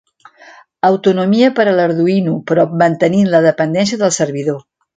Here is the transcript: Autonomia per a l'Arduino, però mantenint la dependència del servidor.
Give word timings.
Autonomia 0.89 1.49
per 1.59 1.65
a 1.67 1.75
l'Arduino, 1.81 2.33
però 2.49 2.65
mantenint 2.85 3.31
la 3.35 3.43
dependència 3.49 4.01
del 4.05 4.19
servidor. 4.21 4.61